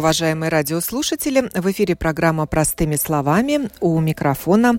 [0.00, 1.50] Уважаемые радиослушатели.
[1.54, 3.68] В эфире программа «Простыми словами».
[3.80, 4.78] У микрофона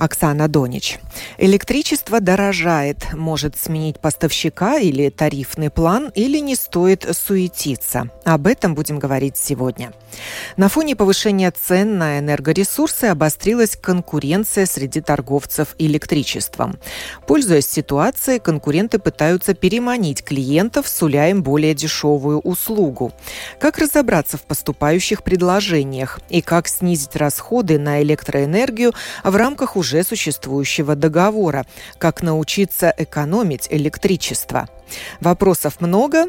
[0.00, 0.98] Оксана Донич.
[1.36, 3.12] Электричество дорожает.
[3.12, 8.08] Может сменить поставщика или тарифный план, или не стоит суетиться.
[8.24, 9.92] Об этом будем говорить сегодня.
[10.56, 16.78] На фоне повышения цен на энергоресурсы обострилась конкуренция среди торговцев электричеством.
[17.26, 23.12] Пользуясь ситуацией, конкуренты пытаются переманить клиентов, суля им более дешевую услугу.
[23.60, 30.94] Как разобраться в поступающих предложениях и как снизить расходы на электроэнергию в рамках уже существующего
[30.94, 31.66] договора?
[31.98, 34.68] Как научиться экономить электричество?
[35.20, 36.26] Вопросов много,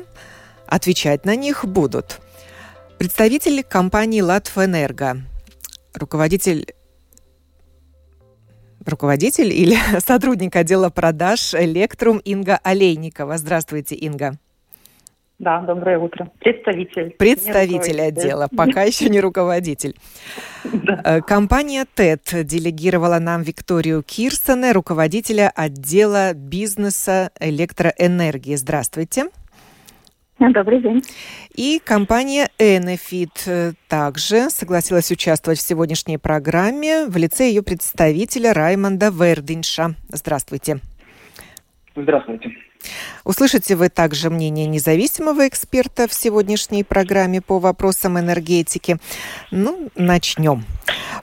[0.67, 2.19] отвечать на них будут–
[3.01, 5.23] Представитель компании «Латвэнерго»,
[5.95, 6.71] руководитель
[8.85, 13.39] руководитель или сотрудник отдела продаж «Электрум» Инга Олейникова.
[13.39, 14.37] Здравствуйте, Инга.
[15.41, 16.29] Да, доброе утро.
[16.39, 17.15] Представитель.
[17.17, 19.95] Представитель отдела, пока еще не руководитель.
[21.03, 28.55] Э, компания ТЭТ делегировала нам Викторию Кирсоне, руководителя отдела бизнеса электроэнергии.
[28.55, 29.25] Здравствуйте.
[30.37, 31.01] Добрый день.
[31.55, 39.09] И компания Enefit э, также согласилась участвовать в сегодняшней программе в лице ее представителя Раймонда
[39.09, 39.95] Вердинша.
[40.09, 40.79] Здравствуйте.
[41.95, 42.51] Здравствуйте.
[43.23, 48.97] Услышите вы также мнение независимого эксперта в сегодняшней программе по вопросам энергетики.
[49.51, 50.65] Ну, начнем.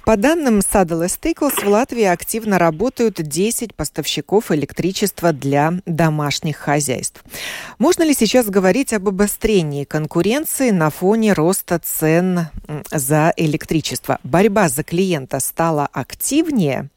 [0.05, 7.23] По данным Saddle Staples, в Латвии активно работают 10 поставщиков электричества для домашних хозяйств.
[7.79, 12.47] Можно ли сейчас говорить об обострении конкуренции на фоне роста цен
[12.91, 14.19] за электричество?
[14.23, 16.89] Борьба за клиента стала активнее?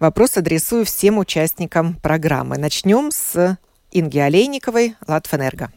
[0.00, 2.58] Вопрос адресую всем участникам программы.
[2.58, 3.58] Начнем с
[3.98, 5.68] Инги Олейниковой, Латвэнерго.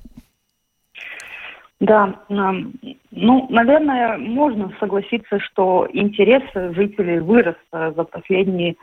[1.79, 6.43] Да, ну, наверное, можно согласиться, что интерес
[6.75, 8.75] жителей вырос э, за последние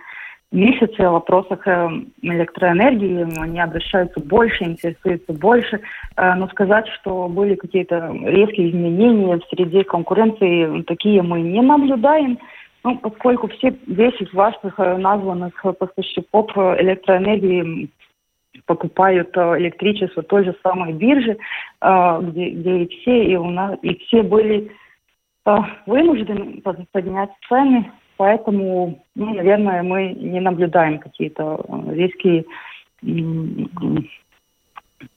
[0.50, 1.88] месяцы о вопросах э,
[2.22, 3.38] электроэнергии.
[3.38, 5.80] Они обращаются больше, интересуются больше.
[6.16, 12.38] Э, но сказать, что были какие-то резкие изменения в среде конкуренции, такие мы не наблюдаем.
[12.82, 17.90] Ну, поскольку все 10 ваших названных поставщиков электроэнергии
[18.66, 21.38] покупают э, электричество той же самой биржи,
[21.80, 24.70] э, где, где и все, и у нас, и все были
[25.46, 25.56] э,
[25.86, 26.60] вынуждены
[26.92, 32.44] поднять цены, поэтому, ну, наверное, мы не наблюдаем какие-то резкие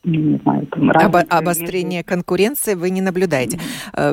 [0.03, 2.09] не знаю, там, Об, обострение между...
[2.09, 3.59] конкуренции вы не наблюдаете.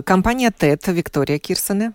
[0.04, 1.92] Компания ТЭТ, Виктория Кирсоне.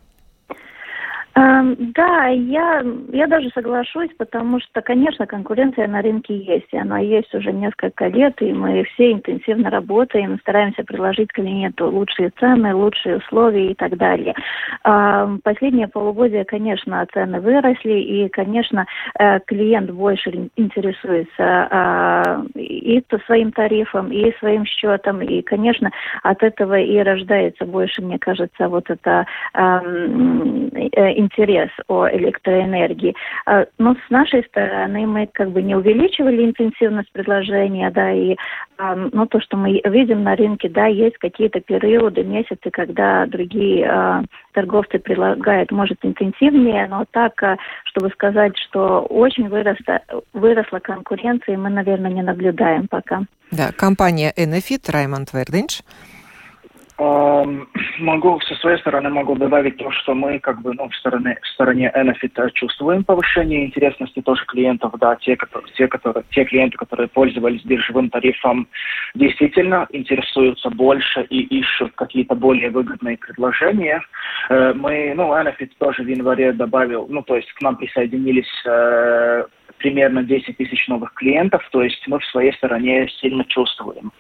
[1.42, 7.00] Эм, да, я, я даже соглашусь, потому что, конечно, конкуренция на рынке есть, и она
[7.00, 13.18] есть уже несколько лет, и мы все интенсивно работаем, стараемся предложить клиенту лучшие цены, лучшие
[13.18, 14.36] условия и так далее.
[14.84, 18.86] Эм, последние полугодия, конечно, цены выросли, и, конечно,
[19.18, 21.26] э, клиент больше интересуется
[22.56, 25.90] э, и своим тарифом, и своим счетом, и, конечно,
[26.22, 33.16] от этого и рождается больше, мне кажется, вот это эм, э, интерес о электроэнергии.
[33.46, 38.36] А, но с нашей стороны мы как бы не увеличивали интенсивность предложения, да, и
[39.14, 44.24] ну, то, что мы видим на рынке, да, есть какие-то периоды, месяцы, когда другие э,
[44.54, 50.02] торговцы предлагают, может, интенсивнее, но так, а, чтобы сказать, что очень выросла,
[50.34, 53.22] выросла конкуренция, мы, наверное, не наблюдаем пока.
[53.52, 55.82] Да, компания Enefit, Раймонд Вердинч.
[58.00, 61.48] Могу со своей стороны могу добавить то, что мы как бы ну, в стороне в
[61.48, 67.08] стороне Enefit чувствуем повышение интересности тоже клиентов, да, те, которые, те, которые, те клиенты, которые
[67.08, 68.68] пользовались биржевым тарифом,
[69.16, 74.02] действительно интересуются больше и ищут какие-то более выгодные предложения.
[74.50, 79.46] Э, мы, ну, Enefit тоже в январе добавил, ну, то есть к нам присоединились э,
[79.82, 84.12] примерно 10 тысяч новых клиентов, то есть мы в своей стороне сильно чувствуем.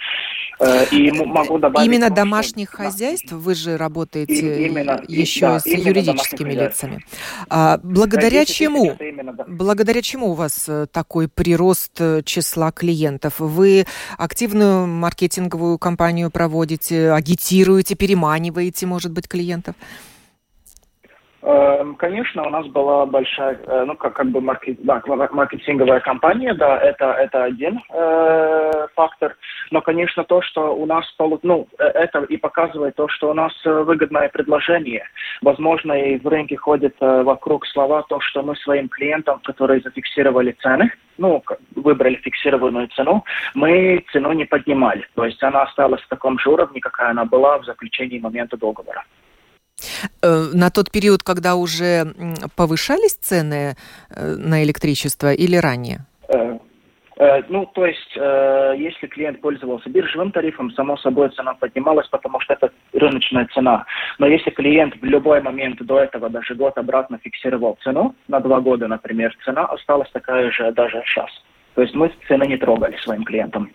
[0.59, 1.87] Э, и могу добавить...
[1.87, 2.77] Именно то, домашних что...
[2.77, 3.31] хозяйств?
[3.31, 6.99] Вы же работаете именно, еще да, с юридическими лицами.
[7.49, 8.95] А, благодаря чему?
[8.99, 9.45] Именно, да.
[9.47, 13.39] Благодаря чему у вас э, такой прирост э, числа клиентов?
[13.39, 13.85] Вы
[14.17, 19.75] активную маркетинговую кампанию проводите, агитируете, переманиваете, может быть, клиентов?
[21.43, 26.53] Эм, конечно, у нас была большая, э, ну, как, как бы маркет, да, маркетинговая компания,
[26.53, 29.35] да, это, это один э, фактор.
[29.71, 31.03] Но, конечно, то, что у нас,
[31.41, 35.03] ну, э, это и показывает то, что у нас э, выгодное предложение.
[35.41, 40.91] Возможно, и в рынке ходят вокруг слова то, что мы своим клиентам, которые зафиксировали цены,
[41.17, 41.43] ну,
[41.75, 43.23] выбрали фиксированную цену,
[43.55, 45.07] мы цену не поднимали.
[45.15, 49.03] То есть она осталась в таком же уровне, какая она была в заключении момента договора.
[50.21, 52.13] Э, на тот период, когда уже
[52.55, 53.75] повышались цены
[54.09, 55.99] э, на электричество или ранее?
[56.29, 62.53] Э, ну, то есть, если клиент пользовался биржевым тарифом, само собой цена поднималась, потому что
[62.53, 63.85] это рыночная цена.
[64.17, 68.59] Но если клиент в любой момент до этого, даже год обратно фиксировал цену, на два
[68.59, 71.29] года, например, цена осталась такая же даже сейчас.
[71.75, 73.71] То есть мы цены не трогали своим клиентам.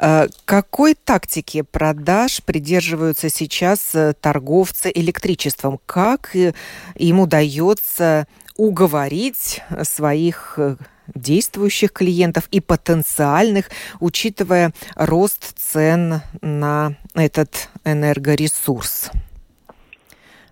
[0.00, 5.78] Э, какой тактики продаж придерживаются сейчас э, торговцы электричеством?
[5.84, 6.54] Как э,
[6.94, 8.26] им удается
[8.56, 10.58] уговорить своих
[11.14, 13.70] действующих клиентов и потенциальных,
[14.00, 19.10] учитывая рост цен на этот энергоресурс?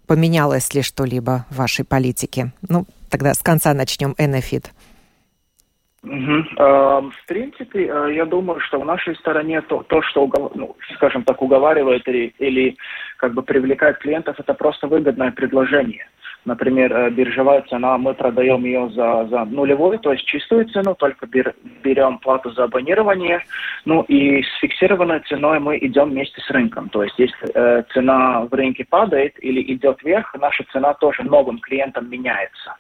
[0.07, 2.53] Поменялось ли что-либо в вашей политике?
[2.63, 4.73] Ну, тогда с конца начнем, Энефит.
[6.09, 7.11] Угу.
[7.11, 11.43] В принципе, э, я думаю, что в нашей стороне то, то что, ну, скажем так,
[11.43, 12.77] уговаривает или, или
[13.19, 16.07] как бы привлекает клиентов, это просто выгодное предложение.
[16.45, 21.27] Например, э, биржевая цена, мы продаем ее за, за нулевую, то есть чистую цену, только
[21.27, 23.43] бер, берем плату за абонирование.
[23.85, 26.89] Ну и с фиксированной ценой мы идем вместе с рынком.
[26.89, 31.59] То есть если э, цена в рынке падает или идет вверх, наша цена тоже новым
[31.59, 32.77] клиентам меняется.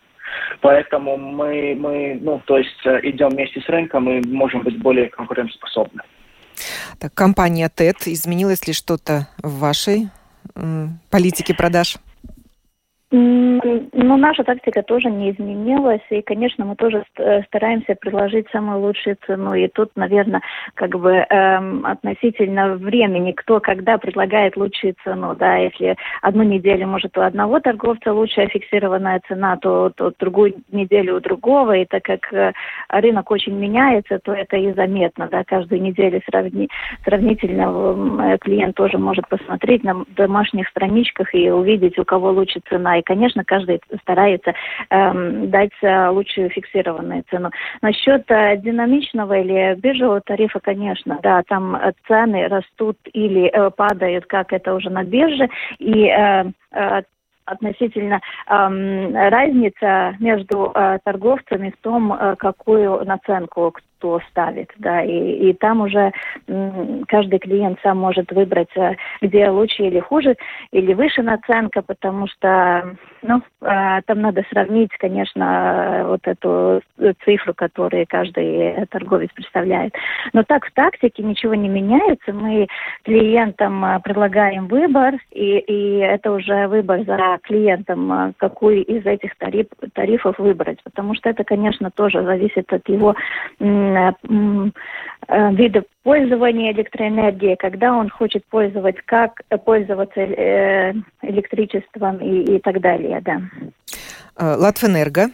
[0.61, 5.09] Поэтому мы, мы ну, то есть э, идем вместе с рынком и можем быть более
[5.09, 6.03] конкурентоспособны.
[6.99, 10.09] Так, компания TED, изменилось ли что-то в вашей
[11.11, 11.99] политике продаж?
[13.11, 19.17] Ну, наша тактика тоже не изменилась, и, конечно, мы тоже э, стараемся предложить самую лучшую
[19.27, 19.55] цену.
[19.55, 20.43] И тут, наверное,
[20.75, 27.17] как бы эм, относительно времени, кто когда предлагает лучшую цену, да, если одну неделю, может,
[27.17, 32.31] у одного торговца лучшая фиксированная цена, то, то другую неделю у другого, и так как
[32.35, 32.53] э,
[32.91, 36.69] рынок очень меняется, то это и заметно, да, каждую неделю сравни,
[37.05, 42.98] сравнительно э, клиент тоже может посмотреть на домашних страничках и увидеть, у кого лучше цена
[42.99, 44.55] и, конечно, каждый старается
[44.91, 47.51] эм, дать э, лучшую фиксированную цену.
[47.83, 54.27] Насчет э, динамичного или биржевого тарифа, конечно, да, там э, цены растут или э, падают,
[54.27, 57.03] как это уже на бирже, и э, э,
[57.49, 65.51] относительно эм, разница между э, торговцами в том, э, какую наценку кто ставит, да, и,
[65.51, 66.13] и там уже
[67.09, 70.37] каждый клиент сам может выбрать, э, где лучше или хуже,
[70.73, 76.81] или выше наценка, потому что, ну, э, там надо сравнить, конечно, вот эту
[77.25, 79.95] цифру, которую каждый торговец представляет.
[80.33, 82.69] Но так в тактике ничего не меняется, мы
[83.03, 89.67] клиентам э, предлагаем выбор, и, и это уже выбор за клиентом, какой из этих тариф,
[89.93, 93.17] тарифов выбрать, потому что это, конечно, тоже зависит от его
[95.29, 103.21] видов пользования электроэнергией, когда он хочет пользовать, как пользоваться э, электричеством и, и так далее,
[103.21, 103.43] да.
[104.37, 105.27] Э, Латвэнерго,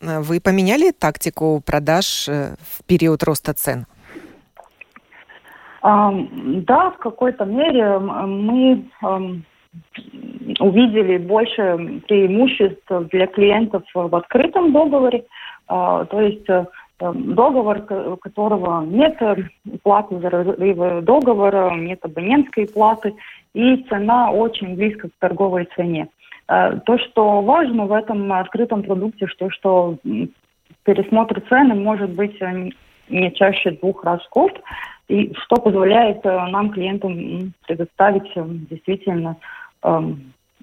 [0.00, 3.84] вы поменяли тактику продаж в период роста цен?
[5.82, 8.84] Да, в какой-то мере мы
[10.58, 15.24] увидели больше преимуществ для клиентов в открытом договоре.
[15.68, 16.46] А, то есть
[17.00, 17.80] договор,
[18.20, 19.18] которого нет
[19.82, 23.14] платы за разрыв договора, нет абонентской платы,
[23.54, 26.08] и цена очень близко к торговой цене.
[26.48, 29.96] Э, то, что важно в этом открытом продукте, что, что
[30.84, 32.70] пересмотр цены может быть э,
[33.08, 34.60] не чаще двух раз в год,
[35.08, 38.30] и что позволяет нам, клиентам, предоставить
[38.70, 39.36] действительно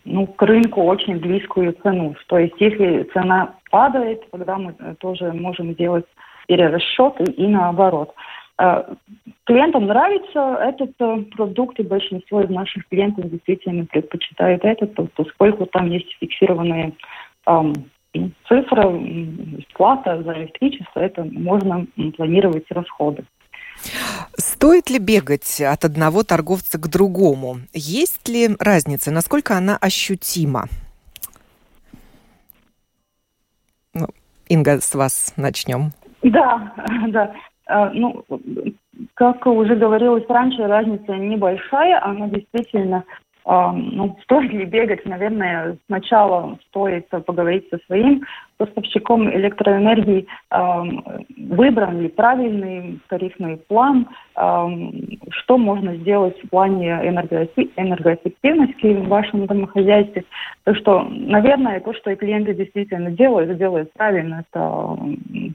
[0.08, 2.16] ну, к рынку очень близкую цену.
[2.28, 6.06] То есть если цена падает, тогда мы тоже можем сделать
[6.48, 8.14] перерасчет и, и наоборот.
[9.44, 10.98] Клиентам нравится этот
[11.30, 16.94] продукт, и большинство из наших клиентов действительно предпочитают этот, поскольку там есть фиксированные
[18.48, 19.00] цифра,
[19.76, 21.86] плата за электричество, это можно
[22.16, 23.26] планировать расходы.
[24.36, 27.60] Стоит ли бегать от одного торговца к другому?
[27.74, 29.12] Есть ли разница?
[29.12, 30.68] Насколько она ощутима?
[33.94, 34.08] Ну,
[34.50, 35.92] Инга, с вас начнем.
[36.32, 36.74] Да,
[37.08, 37.34] да.
[37.70, 38.24] А, ну,
[39.14, 43.04] как уже говорилось раньше, разница небольшая, она действительно
[43.48, 48.24] ну, стоит ли бегать, наверное, сначала стоит поговорить со своим
[48.58, 50.28] поставщиком электроэнергии,
[51.38, 60.26] выбран ли правильный тарифный план, что можно сделать в плане энергоэффективности в вашем домохозяйстве.
[60.64, 64.98] Так что, наверное, то, что и клиенты действительно делают, делают правильно, это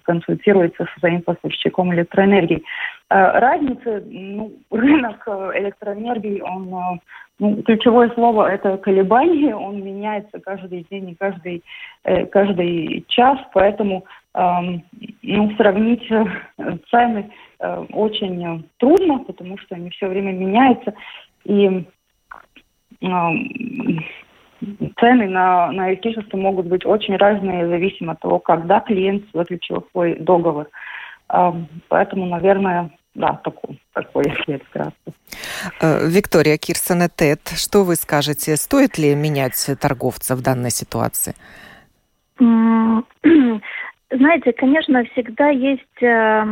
[0.05, 2.63] консультируется со своим поставщиком электроэнергии.
[3.12, 6.99] Э, разница, ну, рынок электроэнергии, он э,
[7.38, 11.62] ну, ключевое слово– это колебание, он меняется каждый день и каждый,
[12.04, 14.83] э, каждый час, поэтому эм,
[15.23, 16.25] ну, сравнить э,
[16.90, 20.95] цены э, очень трудно, потому что они все время меняются,
[21.45, 21.85] и
[23.02, 23.07] э,
[24.99, 30.14] цены на, на электричество могут быть очень разные, зависимо от того, когда клиент заключил свой
[30.14, 30.71] договор.
[31.28, 31.52] Э,
[31.88, 34.95] поэтому, наверное, да, такой, такой ответ вкратце.
[35.81, 41.35] Э, Виктория Кирсона-Тет, что вы скажете, стоит ли менять торговца в данной ситуации?
[44.14, 46.45] Знаете, конечно, всегда есть э,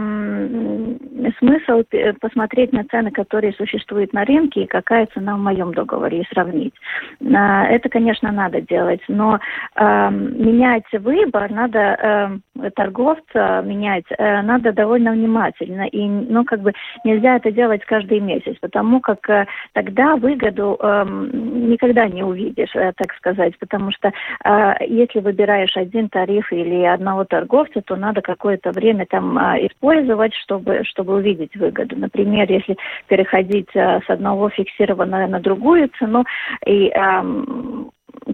[1.38, 1.82] смысл
[2.20, 6.74] посмотреть на цены, которые существуют на рынке, и какая цена в моем договоре, и сравнить.
[7.20, 9.38] Э, это, конечно, надо делать, но
[9.76, 15.86] э, менять выбор надо, э, торговца менять, э, надо довольно внимательно.
[15.88, 16.72] И, ну, как бы
[17.04, 22.92] нельзя это делать каждый месяц, потому как э, тогда выгоду э, никогда не увидишь, э,
[22.96, 24.12] так сказать, потому что
[24.44, 29.58] э, если выбираешь один тариф или одного торговца, торговца, то надо какое-то время там а,
[29.58, 31.96] использовать, чтобы, чтобы увидеть выгоду.
[31.96, 32.76] Например, если
[33.08, 36.24] переходить а, с одного фиксированного на другую цену,
[36.66, 36.92] и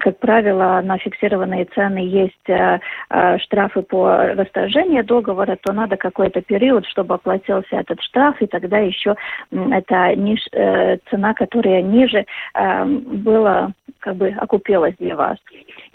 [0.01, 2.81] как правило, на фиксированные цены есть э,
[3.11, 8.79] э, штрафы по расторжению договора, то надо какой-то период, чтобы оплатился этот штраф, и тогда
[8.79, 9.15] еще
[9.51, 15.39] эта ниж, э, цена, которая ниже, э, была как бы окупилась для вас.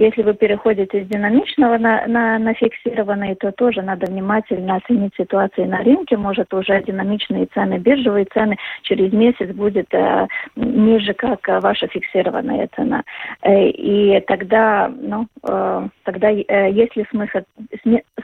[0.01, 5.69] Если вы переходите с динамичного на, на, на фиксированные, то тоже надо внимательно оценить ситуацию
[5.69, 6.17] на рынке.
[6.17, 13.03] Может, уже динамичные цены, биржевые цены через месяц будет э, ниже, как ваша фиксированная цена.
[13.43, 17.41] Э, и тогда, ну, э, тогда э, есть ли смысл,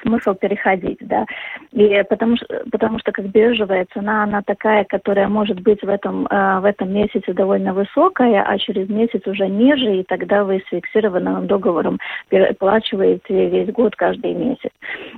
[0.02, 1.28] смысл переходить, да.
[1.74, 6.26] И потому, что, потому что как биржевая цена, она такая, которая может быть в этом,
[6.26, 10.70] э, в этом месяце довольно высокая, а через месяц уже ниже, и тогда вы с
[10.70, 14.72] фиксированным договором договором переплачиваете весь год, каждый месяц.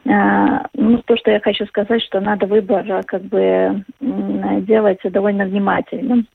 [0.07, 6.25] А, ну, то, что я хочу сказать, что надо выбор как бы делать довольно внимательно.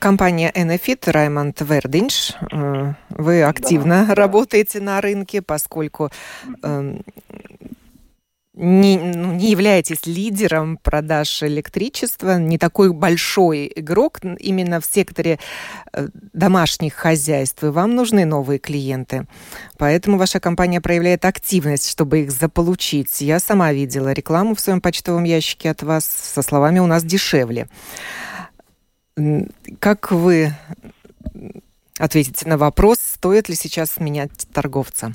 [0.00, 4.84] Компания Enefit, Раймонд Вердинш, э, вы активно да, работаете да.
[4.86, 6.08] на рынке, поскольку
[6.62, 7.02] эм,
[8.54, 15.38] не, ну, не являетесь лидером продаж электричества, не такой большой игрок именно в секторе
[15.92, 19.26] э, домашних хозяйств, и вам нужны новые клиенты.
[19.78, 23.22] Поэтому ваша компания проявляет активность, чтобы их заполучить.
[23.22, 27.68] Я сама видела рекламу в своем почтовом ящике от вас со словами «у нас дешевле».
[29.78, 30.54] Как вы
[31.98, 35.14] ответите на вопрос, стоит ли сейчас менять торговца?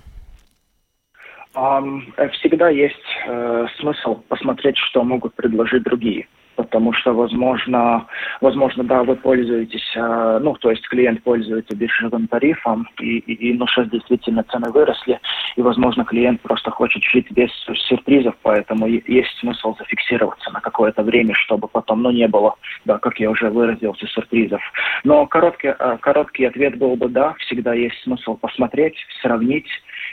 [2.33, 2.95] Всегда есть
[3.25, 8.07] э, смысл посмотреть, что могут предложить другие потому что, возможно,
[8.41, 13.53] возможно, да, вы пользуетесь, э, ну, то есть клиент пользуется биржевым тарифом, и, и, и
[13.53, 15.19] ну, сейчас действительно цены выросли,
[15.55, 17.49] и, возможно, клиент просто хочет жить без
[17.87, 23.19] сюрпризов, поэтому есть смысл зафиксироваться на какое-то время, чтобы потом, ну, не было, да, как
[23.19, 24.61] я уже выразился, сюрпризов.
[25.03, 29.67] Но короткий, э, короткий ответ был бы да, всегда есть смысл посмотреть, сравнить,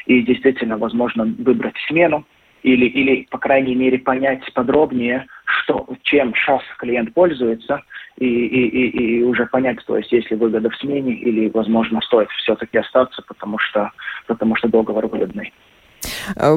[0.07, 2.25] и действительно, возможно, выбрать смену,
[2.63, 7.83] или, или, по крайней мере, понять подробнее, что, чем сейчас клиент пользуется,
[8.19, 12.01] и, и, и, и уже понять, то есть есть ли выгода в смене, или, возможно,
[12.01, 13.91] стоит все-таки остаться, потому что,
[14.27, 15.53] потому что договор выгодный.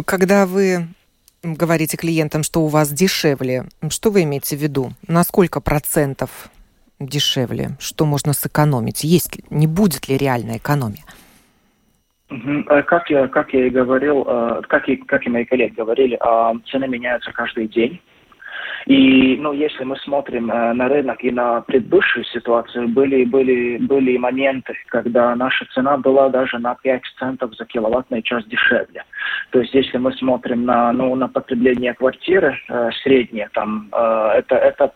[0.06, 0.88] Когда вы
[1.44, 4.92] говорите клиентам, что у вас дешевле, что вы имеете в виду?
[5.08, 6.50] На сколько процентов
[7.00, 7.72] дешевле?
[7.80, 9.04] Что можно сэкономить?
[9.04, 11.04] Есть не будет ли реальная экономия?
[12.30, 16.18] Э, как я, как я и говорил, э, как и, как и мои коллеги говорили,
[16.20, 18.02] а, цены меняются каждый день.
[18.86, 24.18] И, ну, если мы смотрим э, на рынок и на предыдущую ситуацию, были, были, были
[24.18, 29.04] моменты, когда наша цена была даже на 5 центов за киловаттный час дешевле.
[29.52, 34.56] То есть, если мы смотрим на, ну, на потребление квартиры э, среднее, там, э, это,
[34.56, 34.90] это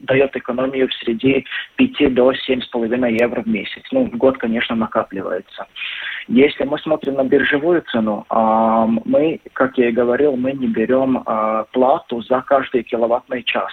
[0.00, 1.44] дает экономию в среде
[1.76, 3.82] 5 до 7,5 евро в месяц.
[3.92, 5.66] Ну, в год, конечно, накапливается.
[6.28, 11.22] Если мы смотрим на биржевую цену, э, мы, как я и говорил, мы не берем
[11.24, 13.72] э, плату за каждый киловаттный час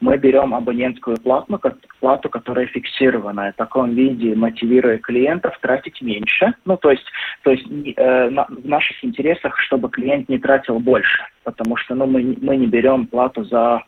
[0.00, 1.58] мы берем абонентскую плату,
[2.00, 3.52] плату, которая фиксированная.
[3.52, 6.54] В таком виде мотивируя клиентов тратить меньше.
[6.64, 7.04] Ну, то есть,
[7.42, 12.06] то есть э, на, в наших интересах, чтобы клиент не тратил больше, потому что ну,
[12.06, 13.82] мы, мы не берем плату за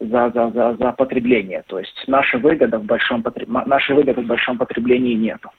[0.00, 1.62] за, за, за, за потребление.
[1.68, 5.50] То есть наша выгода в большом, нашей выгоды в большом потреблении нету.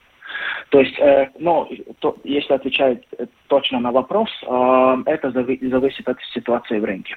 [0.70, 1.68] То есть, э, ну,
[2.00, 7.16] то, если отвечать э, точно на вопрос, э, это зави- зависит от ситуации в рынке.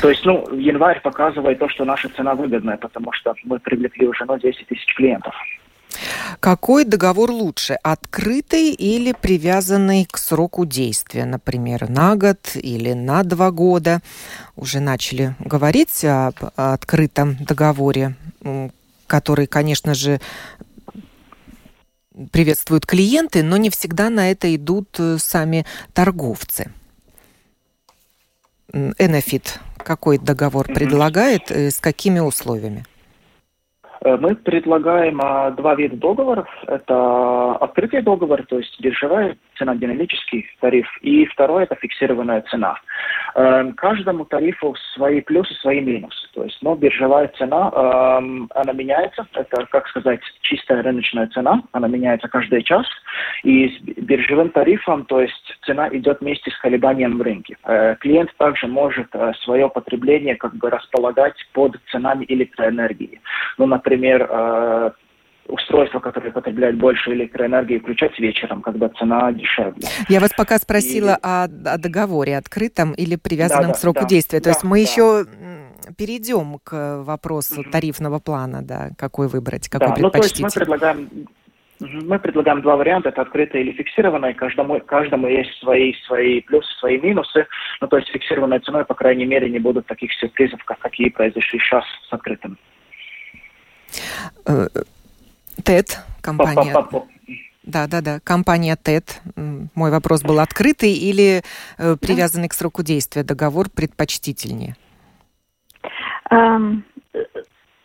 [0.00, 4.24] То есть, ну, январь показывает то, что наша цена выгодная, потому что мы привлекли уже
[4.24, 5.34] ну, 10 тысяч клиентов.
[6.40, 13.50] Какой договор лучше, открытый или привязанный к сроку действия, например, на год или на два
[13.50, 14.00] года?
[14.54, 18.14] Уже начали говорить об открытом договоре,
[19.06, 20.20] который, конечно же,
[22.32, 26.72] приветствуют клиенты, но не всегда на это идут э, сами торговцы.
[28.72, 32.84] Энофит какой договор предлагает, э, с какими условиями?
[34.04, 36.46] Э, мы предлагаем а, два вида договоров.
[36.66, 42.76] Это открытый договор, то есть биржевая цена, динамический тариф, и второе– это фиксированная цена.
[43.34, 46.28] Э, каждому тарифу свои плюсы, свои минусы.
[46.32, 48.18] То есть, но биржевая цена, э,
[48.54, 49.26] она меняется.
[49.34, 51.62] Это, как сказать, чистая рыночная цена.
[51.72, 52.86] Она меняется каждый час.
[53.42, 57.56] И с биржевым тарифом, то есть цена идет вместе с колебанием в рынке.
[57.64, 63.20] Э, клиент также может э, свое потребление как бы располагать под ценами электроэнергии.
[63.58, 64.90] Ну, например, э,
[65.48, 69.82] устройства, которые потребляют больше электроэнергии, включать вечером, когда цена дешевле.
[70.08, 71.18] Я вас пока спросила и...
[71.22, 74.40] о, о договоре открытом или привязанном да, к сроку да, действия.
[74.40, 74.90] То да, есть мы да.
[74.90, 75.24] еще
[75.96, 80.42] перейдем к вопросу тарифного плана, да, какой выбрать, какой да, предпочтите.
[80.42, 81.28] Ну, то есть мы предлагаем
[81.80, 84.34] мы предлагаем два варианта, это открытое или фиксированное.
[84.34, 87.46] Каждому, каждому есть свои, свои плюсы, свои минусы.
[87.80, 91.60] Ну, то есть фиксированной ценой, по крайней мере, не будут таких сюрпризов, как какие произошли
[91.60, 92.58] сейчас с открытым.
[95.64, 96.74] ТЭД, компания...
[97.64, 98.20] Да, да, да.
[98.20, 99.20] Компания ТЭД.
[99.74, 101.42] Мой вопрос был открытый или
[101.76, 104.74] э, привязанный к сроку действия договор предпочтительнее?
[106.30, 106.82] Um,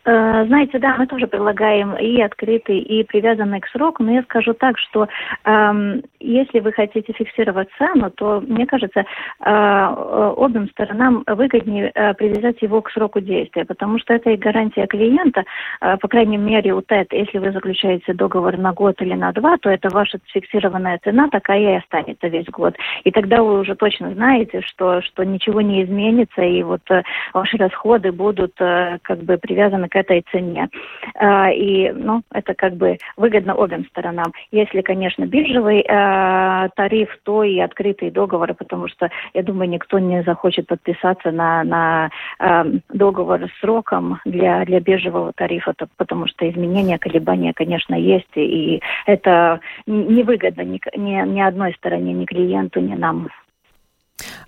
[0.04, 4.78] знаете, да, мы тоже предлагаем и открытый, и привязанный к сроку, но я скажу так,
[4.78, 5.08] что
[5.44, 9.04] э, если вы хотите фиксировать цену, то, мне кажется, э,
[9.44, 15.44] обеим сторонам выгоднее э, привязать его к сроку действия, потому что это и гарантия клиента,
[15.80, 19.56] э, по крайней мере, у ТЭТ, если вы заключаете договор на год или на два,
[19.58, 22.74] то это ваша фиксированная цена такая и останется весь год.
[23.04, 27.56] И тогда вы уже точно знаете, что, что ничего не изменится, и вот э, ваши
[27.56, 30.68] расходы будут э, как бы привязаны к этой цене.
[31.14, 34.32] А, и, ну, это как бы выгодно обеим сторонам.
[34.50, 40.22] Если, конечно, биржевый а, тариф, то и открытые договоры, потому что, я думаю, никто не
[40.22, 46.98] захочет подписаться на, на а, договор с сроком для, для биржевого тарифа, потому что изменения,
[46.98, 53.28] колебания, конечно, есть, и это невыгодно ни, ни, ни одной стороне, ни клиенту, ни нам.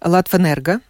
[0.02, 0.80] Латвэнерго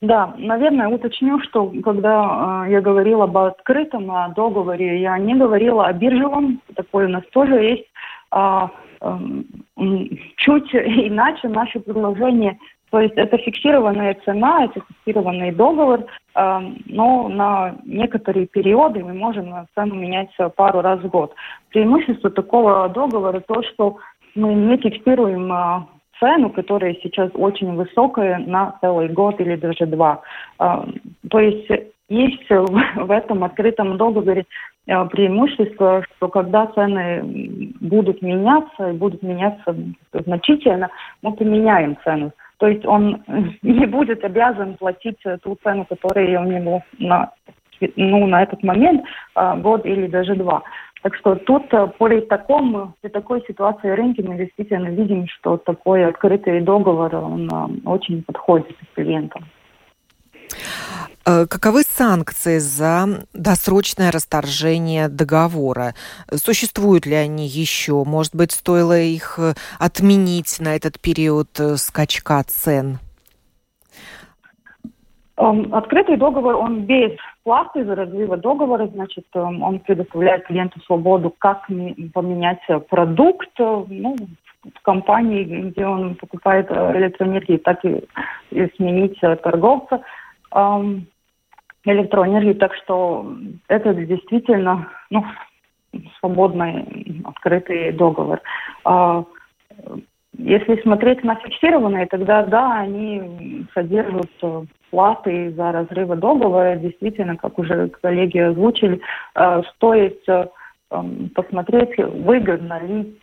[0.00, 5.86] да, наверное, уточню, что когда э, я говорила об открытом о договоре, я не говорила
[5.86, 6.62] о биржевом.
[6.74, 7.86] Такое у нас тоже есть.
[8.34, 8.68] Э,
[9.02, 9.18] э,
[10.36, 12.58] чуть иначе наше предложение.
[12.90, 19.54] То есть это фиксированная цена, это фиксированный договор, э, но на некоторые периоды мы можем
[19.74, 21.34] цену менять пару раз в год.
[21.68, 23.98] Преимущество такого договора то, что
[24.34, 25.80] мы не фиксируем э,
[26.20, 30.22] цену, которая сейчас очень высокая на целый год или даже два.
[30.58, 30.86] А,
[31.28, 31.68] то есть
[32.08, 34.44] есть в этом открытом договоре
[34.88, 39.74] а, преимущество, что когда цены будут меняться, и будут меняться
[40.12, 40.90] значительно,
[41.22, 42.32] мы поменяем цену.
[42.58, 43.22] То есть он
[43.62, 47.30] не будет обязан платить ту цену, которая у него на,
[47.96, 49.02] ну, на этот момент,
[49.34, 50.62] а, год или даже два.
[51.02, 56.60] Так что тут при, таком, при такой ситуации рынка мы действительно видим, что такой открытый
[56.60, 57.48] договор он
[57.86, 59.44] очень подходит клиентам.
[61.26, 65.94] Э, каковы санкции за досрочное расторжение договора?
[66.32, 68.04] Существуют ли они еще?
[68.04, 72.98] Может быть, стоило их э, отменить на этот период э, скачка цен?
[75.36, 77.12] Эм, открытый договор, он без
[77.44, 81.66] платы за разрыва договора, значит, эм, он предоставляет клиенту свободу, как
[82.12, 84.16] поменять продукт, ну,
[84.62, 88.04] в компании, где он покупает электроэнергию, так и
[88.76, 90.02] сменить торговца
[91.84, 92.52] электроэнергии.
[92.54, 93.34] Так что
[93.68, 95.24] это действительно ну,
[96.18, 98.40] свободный, открытый договор.
[98.84, 99.24] А,
[100.36, 106.76] если смотреть на фиксированные, тогда да, они содержат э, платы за разрывы договора.
[106.76, 109.00] Действительно, как уже коллеги озвучили,
[109.34, 110.46] э, стоит э,
[111.34, 113.16] посмотреть, выгодно ли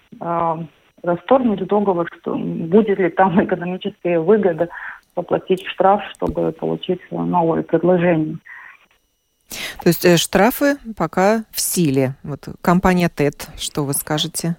[1.03, 4.69] расторгнуть договор, что будет ли там экономическая выгода
[5.15, 8.37] заплатить штраф, чтобы получить новое предложение.
[9.81, 12.15] То есть э, штрафы пока в силе.
[12.23, 14.57] Вот компания ТЭТ, что вы скажете?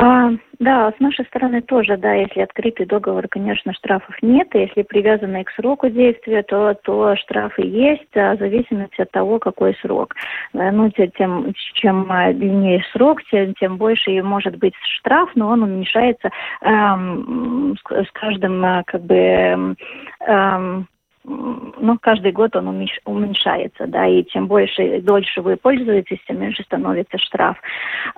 [0.00, 0.30] А,
[0.60, 5.50] да, с нашей стороны тоже, да, если открытый договор, конечно, штрафов нет, если привязанный к
[5.50, 10.14] сроку действия, то, то штрафы есть, а в зависимости от того, какой срок.
[10.54, 15.48] Э, ну, тем, чем а, длиннее срок, тем, тем больше и может быть штраф, но
[15.48, 16.30] он уменьшается
[16.62, 20.86] эм, с, каждым, а, как бы, эм,
[21.24, 22.68] ну, каждый год он
[23.04, 27.56] уменьшается, да, и чем больше дольше вы пользуетесь, тем меньше становится штраф.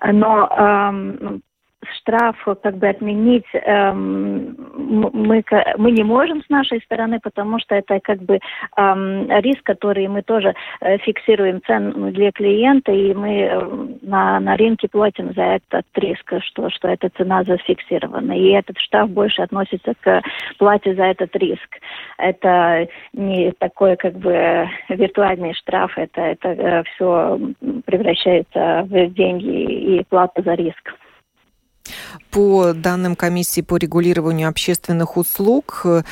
[0.04, 1.40] Но эм,
[2.00, 4.56] штраф как бы отменить эм,
[5.12, 5.42] мы,
[5.78, 8.38] мы не можем с нашей стороны, потому что это как бы
[8.76, 14.56] эм, риск, который мы тоже э, фиксируем цену для клиента, и мы э, на, на
[14.56, 18.32] рынке платим за этот риск, что, что эта цена зафиксирована.
[18.32, 20.22] И этот штраф больше относится к
[20.58, 21.78] плате за этот риск.
[22.18, 27.38] Это не такой как бы виртуальный штраф, это, это э, все
[27.86, 30.94] превращается в деньги и плату за риск.
[32.30, 36.02] По данным комиссии по регулированию общественных услуг, э,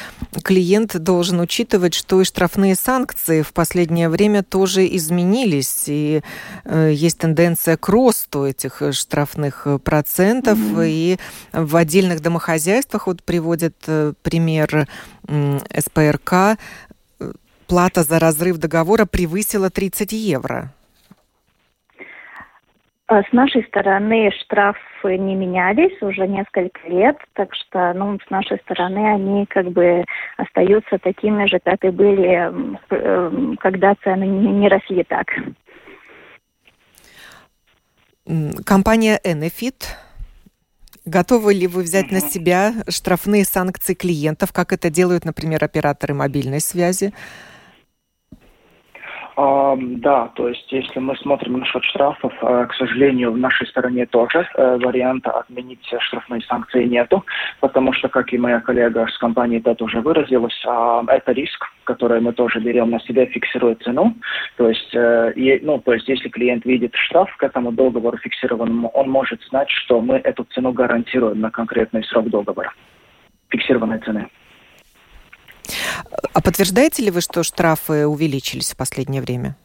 [0.43, 6.23] клиент должен учитывать, что и штрафные санкции в последнее время тоже изменились, и
[6.65, 10.89] э, есть тенденция к росту этих э, штрафных процентов, mm-hmm.
[10.89, 11.19] и
[11.53, 13.77] в отдельных домохозяйствах, вот приводят
[14.23, 14.89] пример
[15.29, 16.59] СПРК,
[17.69, 20.73] плата за разрыв договора превысила 30 евро.
[23.09, 28.59] А с нашей стороны штрафы не менялись уже несколько лет, так что, ну, с нашей
[28.59, 30.05] стороны они как бы
[30.37, 32.53] остаются такими же, как и были,
[32.91, 35.27] эм, когда цены не росли так.
[38.67, 39.87] Компания Enefit
[41.07, 46.61] Готовы ли вы взять на себя штрафные санкции клиентов, как это делают, например, операторы мобильной
[46.61, 47.15] связи?
[49.39, 54.49] Да, то есть если мы смотрим насчет штрафов, э, к сожалению, в нашей стороне тоже
[54.53, 57.25] э, варианта отменить штрафные санкции нету,
[57.61, 60.61] потому что, как и моя коллега с компании ТЭТ уже выразилась,
[61.07, 64.17] это риск, который мы тоже берем на себя, фиксируя цену.
[64.57, 69.09] То есть, э, ну, то есть если клиент видит штраф к этому договору фиксированному, он
[69.09, 72.73] может знать, что мы эту цену гарантируем на конкретный срок договора,
[73.51, 74.29] фиксированной цены.
[76.33, 79.57] А подтверждаете ли вы, что штрафы увеличились в последнее время?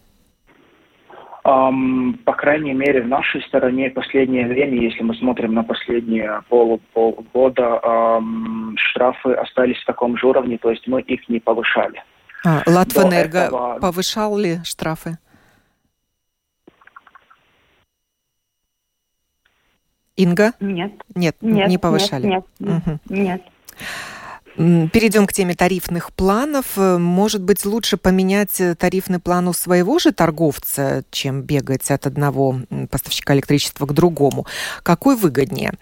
[1.45, 6.79] Um, по крайней мере, в нашей стороне последнее время, если мы смотрим на последние пол,
[6.93, 12.01] полгода, um, штрафы остались в таком же уровне, то есть мы их не повышали.
[12.45, 13.79] А, Латвэнерго этого...
[13.79, 15.17] повышал ли штрафы?
[20.15, 20.53] Инга?
[20.59, 20.93] Нет.
[21.15, 22.27] Нет, нет не повышали.
[22.27, 22.99] Нет, нет, угу.
[23.09, 23.41] нет.
[24.55, 26.77] Перейдем к теме тарифных планов.
[26.77, 32.05] Э, может быть, лучше поменять э, тарифный план у своего же торговца, чем бегать от
[32.05, 32.59] одного
[32.91, 34.45] поставщика электричества к другому.
[34.83, 35.73] Какой выгоднее?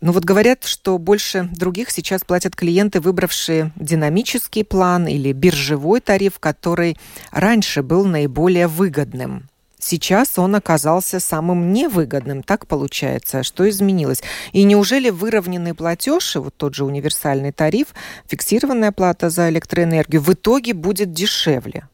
[0.00, 6.40] Ну вот говорят, что больше других сейчас платят клиенты, выбравшие динамический план или биржевой тариф,
[6.40, 6.98] который
[7.30, 9.48] раньше был наиболее выгодным.
[9.82, 12.44] Сейчас он оказался самым невыгодным.
[12.44, 13.42] Так получается.
[13.42, 14.22] Что изменилось?
[14.52, 17.88] И неужели выровненный платеж, вот тот же универсальный тариф,
[18.28, 21.88] фиксированная плата за электроэнергию, в итоге будет дешевле?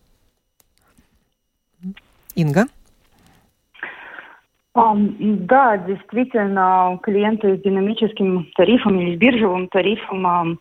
[2.35, 2.67] Инга?
[4.75, 10.61] Да, действительно, клиенты с динамическим тарифом или с биржевым тарифом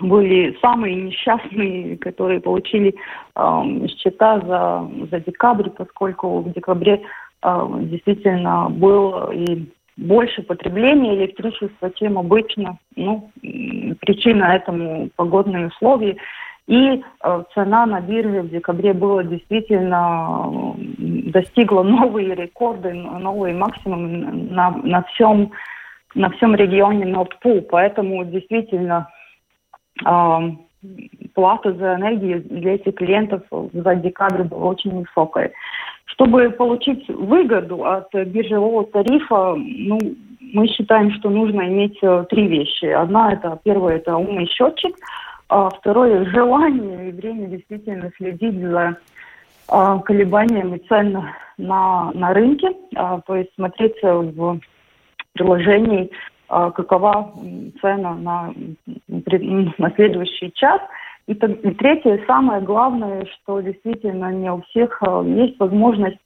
[0.00, 2.94] были самые несчастные, которые получили
[3.36, 7.02] э, счета за, за декабрь, поскольку в декабре
[7.42, 9.64] действительно был и
[9.96, 12.78] больше потребления электричества, чем обычно.
[12.96, 13.30] Ну,
[14.00, 16.16] причина этому погодные условия.
[16.66, 24.08] И э, цена на бирже в декабре была действительно достигла новые рекорды, новые максимумы
[24.50, 25.50] на, на всем
[26.14, 27.62] на всем регионе Нордпул.
[27.62, 29.19] Поэтому действительно э,
[31.34, 35.52] плата за энергию для этих клиентов за декабрь была очень высокая.
[36.06, 39.98] Чтобы получить выгоду от биржевого тарифа, ну,
[40.40, 42.86] мы считаем, что нужно иметь э, три вещи.
[42.86, 44.96] Одна это, первое, это умный счетчик,
[45.48, 48.96] а второе, желание и время действительно следить за
[49.68, 51.16] а, колебаниями цен
[51.58, 54.58] на, на рынке, а, то есть смотреть в
[55.32, 56.10] приложении, а,
[56.50, 57.32] какова
[57.80, 58.54] цена на,
[59.08, 60.80] на следующий час–
[61.30, 66.18] и, и третье, самое главное, что действительно не у всех э, есть возможность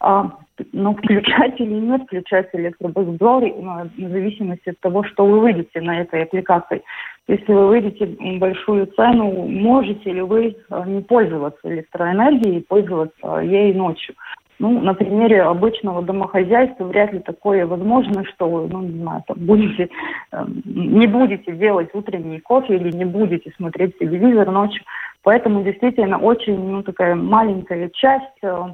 [0.00, 0.30] а,
[0.72, 6.22] ну, включать или не включать электробасбор, в зависимости от того, что вы выйдете на этой
[6.22, 6.82] аппликации.
[7.28, 8.06] Если вы выйдете
[8.38, 14.14] большую цену, можете ли вы не пользоваться электроэнергией, пользоваться ей ночью.
[14.58, 19.36] Ну, на примере обычного домохозяйства вряд ли такое возможно, что вы, ну, не знаю, там,
[19.38, 19.90] будете,
[20.32, 24.82] э, не будете делать утренний кофе или не будете смотреть телевизор ночью.
[25.22, 28.64] Поэтому действительно очень ну, такая маленькая часть э,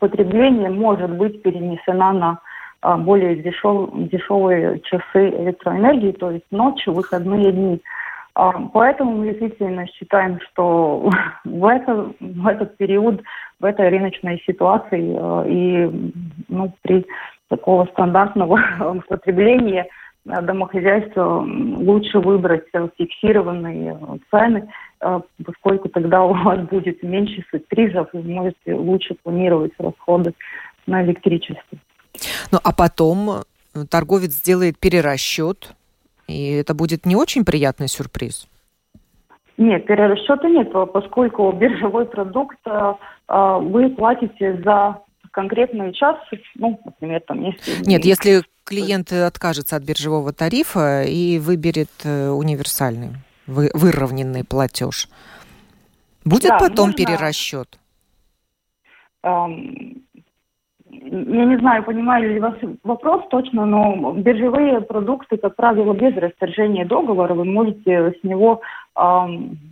[0.00, 2.38] потребления может быть перенесена на
[2.82, 7.82] э, более дешев, дешевые часы электроэнергии, то есть ночью, выходные дни.
[8.34, 11.10] А, поэтому мы действительно считаем, что
[11.44, 13.22] в, это, в этот период,
[13.60, 16.12] в этой рыночной ситуации э, и
[16.48, 17.06] ну, при
[17.48, 19.86] такого стандартного потребления
[20.26, 22.64] э, домохозяйства лучше выбрать
[22.96, 23.98] фиксированные
[24.30, 30.32] цены, э, поскольку тогда у вас будет меньше сюрпризов, и вы можете лучше планировать расходы
[30.86, 31.78] на электричество.
[32.50, 33.42] Ну а потом
[33.90, 35.74] торговец сделает перерасчет
[36.32, 38.46] и это будет не очень приятный сюрприз.
[39.58, 42.94] Нет, перерасчета нет, поскольку биржевой продукт э,
[43.28, 44.98] э, вы платите за
[45.30, 46.16] конкретный час,
[46.56, 47.88] ну, например, там если...
[47.88, 53.10] Нет, если клиент откажется от биржевого тарифа и выберет э, универсальный,
[53.46, 55.08] вы, выровненный платеж,
[56.24, 57.04] будет да, потом можно...
[57.04, 57.78] перерасчет?
[61.04, 66.84] Я не знаю, понимаю ли вас вопрос точно, но биржевые продукты, как правило, без расторжения
[66.84, 68.60] договора, вы можете с него
[68.96, 69.26] э,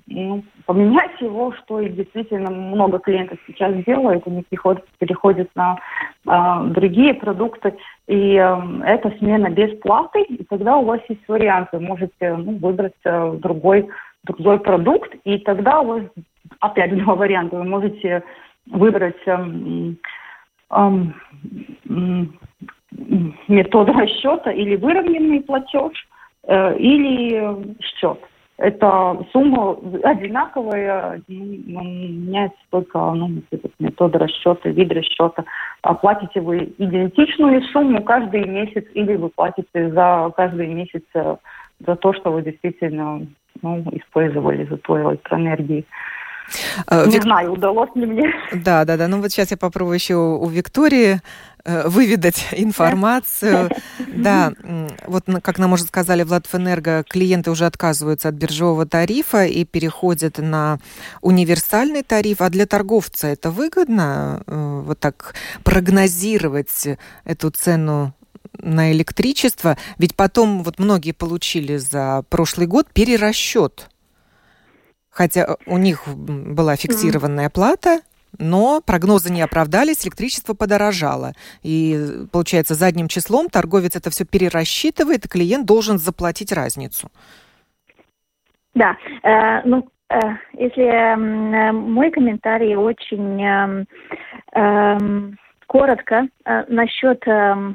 [0.09, 5.79] ну, поменять его, что и действительно много клиентов сейчас делают, они переходят, переходят на
[6.27, 7.77] э, другие продукты,
[8.09, 12.59] и э, это смена без платы, и тогда у вас есть вариант, вы можете ну,
[12.59, 13.89] выбрать э, другой,
[14.25, 16.03] другой продукт, и тогда у вас
[16.59, 18.25] опять два варианта, вы можете
[18.67, 19.17] выбрать
[23.49, 25.93] метод расчета или выровненный платеж,
[26.45, 28.19] э, или счет.
[28.59, 35.45] Это сумма одинаковая, ну, меняется только ну, этот метод расчета, вид расчета.
[36.03, 41.37] Платите вы идентичную сумму каждый месяц или вы платите за каждый месяц э,
[41.87, 43.27] за то, что вы действительно
[43.63, 45.85] ну, использовали за ту электроэнергию.
[46.87, 47.23] Э, Не Вик...
[47.23, 48.33] знаю, удалось ли мне.
[48.53, 49.09] Да, да, да.
[49.09, 51.21] Ну вот сейчас я попробую еще у Виктории
[51.65, 53.71] э, выведать информацию.
[54.07, 54.53] Да,
[55.07, 60.39] вот как нам уже сказали в Латвэнерго, клиенты уже отказываются от биржевого тарифа и переходят
[60.39, 60.79] на
[61.21, 62.41] универсальный тариф.
[62.41, 65.35] А для торговца это выгодно э, вот так
[65.65, 66.89] прогнозировать
[67.25, 68.15] эту цену
[68.63, 69.77] на электричество?
[69.99, 73.89] Ведь потом вот многие получили за прошлый год перерасчет
[75.11, 77.53] хотя э, у них была фиксированная mm.
[77.53, 78.01] плата,
[78.39, 81.33] но прогнозы не оправдались, электричество подорожало.
[81.63, 87.11] И, получается, задним числом торговец это все перерасчитывает, и клиент должен заплатить разницу.
[88.75, 90.19] Да, э, ну, э,
[90.53, 93.85] если э, мой комментарий очень э,
[94.55, 94.99] э,
[95.67, 97.27] коротко э, насчет...
[97.27, 97.75] Э,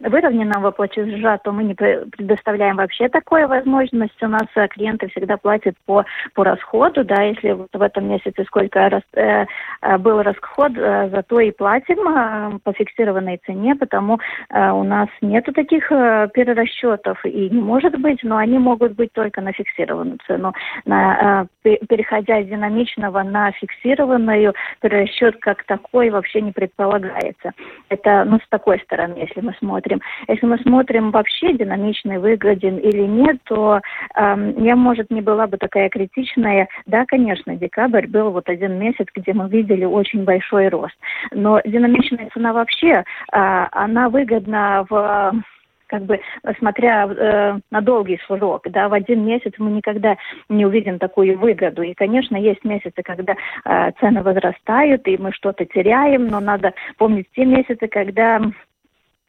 [0.00, 4.22] выровненного платежа, то мы не предоставляем вообще такую возможность.
[4.22, 8.44] У нас э, клиенты всегда платят по, по расходу, да, если вот в этом месяце
[8.44, 9.46] сколько раз, э,
[9.82, 14.18] э, был расход, э, зато и платим э, по фиксированной цене, потому
[14.50, 19.12] э, у нас нету таких э, перерасчетов и не может быть, но они могут быть
[19.12, 20.52] только на фиксированную цену.
[20.84, 27.52] На, э, переходя из динамичного на фиксированную, перерасчет как такой вообще не предполагается.
[27.88, 30.00] Это ну, с такой стороны, если мы смотрим смотрим.
[30.28, 33.80] Если мы смотрим вообще динамичный, выгоден или нет, то
[34.14, 36.68] э, я, может, не была бы такая критичная.
[36.86, 40.96] Да, конечно, декабрь был вот один месяц, где мы видели очень большой рост.
[41.32, 45.42] Но динамичная цена вообще, э, она выгодна в
[45.88, 46.20] как бы
[46.58, 50.16] смотря э, на долгий срок, да, в один месяц мы никогда
[50.48, 51.82] не увидим такую выгоду.
[51.82, 57.26] И, конечно, есть месяцы, когда э, цены возрастают, и мы что-то теряем, но надо помнить
[57.34, 58.40] те месяцы, когда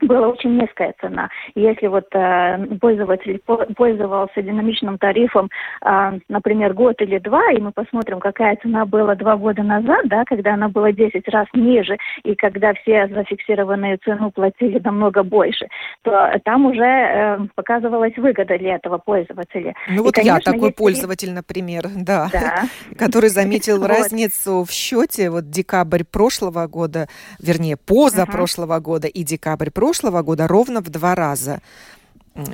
[0.01, 1.29] была очень низкая цена.
[1.55, 3.41] Если вот э, пользователь
[3.75, 5.49] пользовался динамичным тарифом,
[5.85, 10.23] э, например, год или два, и мы посмотрим, какая цена была два года назад, да,
[10.25, 15.67] когда она была 10 раз ниже, и когда все зафиксированную цену платили намного больше,
[16.03, 19.73] то там уже э, показывалась выгода для этого пользователя.
[19.89, 20.83] Ну вот и, конечно, я такой если...
[20.83, 22.63] пользователь, например, да, да.
[22.97, 27.07] который заметил разницу в счете, вот декабрь прошлого года,
[27.41, 31.61] вернее, позапрошлого года и декабрь прошлого прошлого года ровно в два раза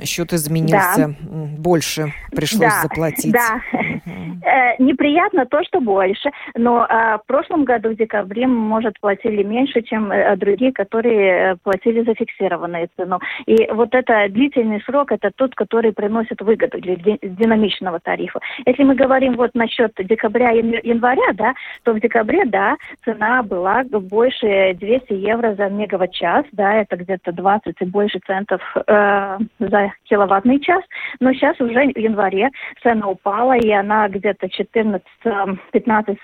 [0.04, 1.14] счет изменился, да.
[1.58, 2.82] больше пришлось да.
[2.82, 3.32] заплатить.
[3.32, 9.42] Да, э, неприятно то, что больше, но э, в прошлом году в декабре, может, платили
[9.42, 13.20] меньше, чем э, другие, которые платили за фиксированную цену.
[13.46, 18.40] И вот это длительный срок, это тот, который приносит выгоду для динамичного тарифа.
[18.64, 23.84] Если мы говорим вот насчет декабря и января, да, то в декабре, да, цена была
[23.84, 30.60] больше 200 евро за мегаватт-час, да, это где-то 20 и больше центов э, за киловаттный
[30.60, 30.82] час,
[31.20, 32.50] но сейчас уже в январе
[32.82, 35.00] цена упала, и она где-то 14-15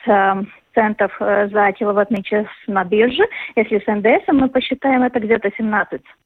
[0.06, 0.42] э,
[0.74, 3.24] центов э, за киловаттный час на бирже.
[3.56, 6.16] Если с НДС мы посчитаем, это где-то 17 центов.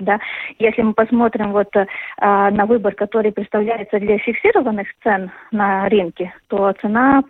[0.00, 0.18] Да?
[0.58, 1.86] Если мы посмотрим вот, э,
[2.18, 7.22] на выбор, который представляется для фиксированных цен на рынке, то цена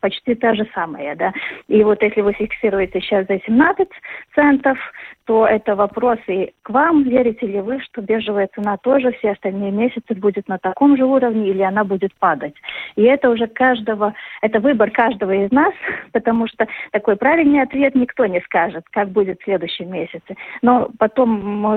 [0.00, 1.14] почти та же самая.
[1.16, 1.32] Да?
[1.68, 3.88] И вот если вы фиксируете сейчас за 17
[4.34, 4.78] центов,
[5.24, 9.70] то это вопрос и к вам, верите ли вы, что биржевая цена тоже все остальные
[9.70, 12.54] месяцы будет на таком же уровне или она будет падать.
[12.96, 15.72] И это уже каждого, это выбор каждого из нас,
[16.12, 20.36] потому что такой правильный ответ никто не скажет, как будет в следующем месяце.
[20.60, 21.30] Но потом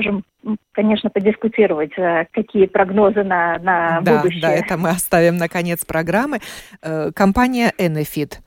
[0.05, 0.23] можем
[0.73, 4.41] конечно, подискутировать, э, какие прогнозы на, на да, будущее.
[4.41, 6.39] Да, это мы оставим на конец программы.
[6.81, 8.39] Э, компания Enefit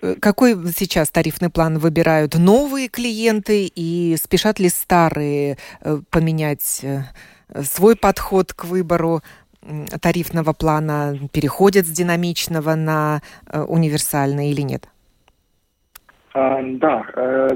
[0.00, 5.56] Э, какой сейчас тарифный план выбирают новые клиенты и спешат ли старые
[6.10, 6.84] поменять
[7.62, 9.22] свой подход к выбору
[10.00, 14.88] тарифного плана, переходят с динамичного на универсальный или нет?
[16.34, 17.04] А, да,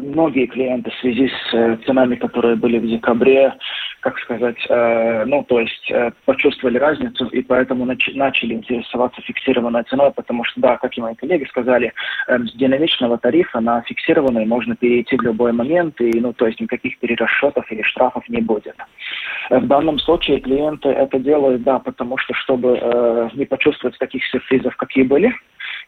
[0.01, 3.55] многие клиенты в связи с ценами, которые были в декабре,
[4.03, 9.85] как сказать, э, ну, то есть э, почувствовали разницу и поэтому нач- начали интересоваться фиксированной
[9.85, 11.93] ценой, потому что, да, как и мои коллеги сказали,
[12.27, 16.61] э, с динамичного тарифа на фиксированный можно перейти в любой момент, и, ну, то есть
[16.61, 18.75] никаких перерасчетов или штрафов не будет.
[19.51, 24.25] Э, в данном случае клиенты это делают, да, потому что, чтобы э, не почувствовать таких
[24.27, 25.33] сюрпризов, какие были,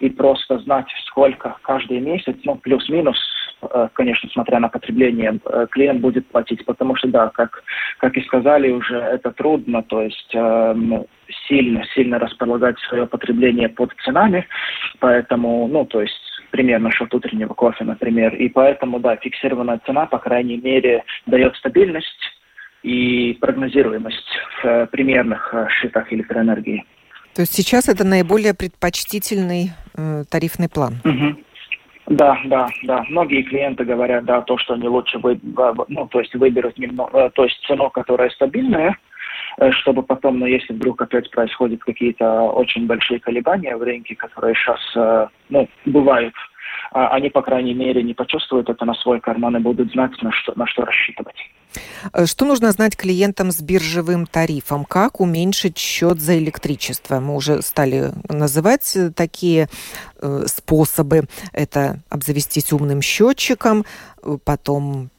[0.00, 3.18] и просто знать, сколько каждый месяц, ну, плюс-минус,
[3.62, 6.64] э, конечно, смотря на потребление, э, клиент будет платить.
[6.64, 7.62] Потому что, да, как,
[7.98, 11.04] как и сказали уже, это трудно, то есть э,
[11.48, 14.46] сильно, сильно располагать свое потребление под ценами,
[15.00, 16.14] поэтому, ну, то есть
[16.50, 18.34] примерно счет утреннего кофе, например.
[18.34, 22.06] И поэтому, да, фиксированная цена, по крайней мере, дает стабильность
[22.82, 26.84] и прогнозируемость в примерных счетах электроэнергии.
[27.34, 31.00] То есть сейчас это наиболее предпочтительный э, тарифный план?
[31.04, 31.36] Угу.
[32.06, 33.04] Да, да, да.
[33.08, 35.40] Многие клиенты говорят, да, то, что они лучше вы,
[35.88, 38.96] ну, то есть выберут немного, э, то есть цену, которая стабильная,
[39.58, 44.54] э, чтобы потом, ну, если вдруг опять происходят какие-то очень большие колебания в рынке, которые
[44.54, 46.34] сейчас, э, ну, бывают,
[46.94, 50.52] они, по крайней мере, не почувствуют это на свой карман и будут знать, на что,
[50.56, 51.36] на что рассчитывать.
[52.12, 54.84] Э, что нужно знать клиентам с биржевым тарифом?
[54.84, 57.20] Как уменьшить счет за электричество?
[57.20, 59.68] Мы уже стали называть э, такие
[60.20, 61.24] э, способы.
[61.52, 63.84] Это обзавестись умным счетчиком,
[64.44, 65.10] потом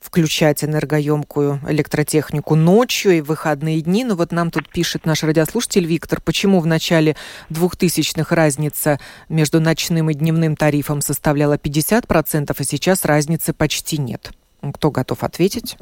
[0.00, 4.04] включать энергоемкую электротехнику ночью и в выходные дни.
[4.04, 7.16] Но вот нам тут пишет наш радиослушатель Виктор, почему в начале
[7.50, 14.32] 2000-х разница между ночным и дневным тарифом составляла 50%, а сейчас разницы почти нет.
[14.72, 15.76] Кто готов ответить?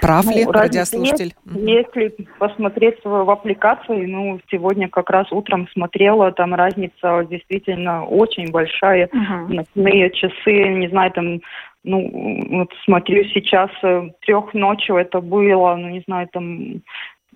[0.00, 1.34] Прав ну, ли радиослушатель?
[1.44, 8.50] Есть, если посмотреть в аппликации, ну, сегодня как раз утром смотрела, там разница действительно очень
[8.50, 9.08] большая.
[9.08, 9.54] Угу.
[9.54, 11.40] Ночные часы, не знаю, там
[11.86, 16.82] ну, вот смотрю сейчас, э, трех ночью это было, ну, не знаю, там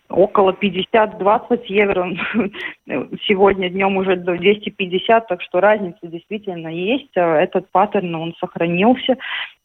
[0.08, 2.10] около 50-20 евро.
[3.28, 7.10] Сегодня днем уже до 250, так что разница действительно есть.
[7.14, 9.16] Этот паттерн, он сохранился.